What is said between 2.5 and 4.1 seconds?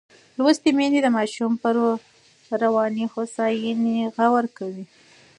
رواني هوساینې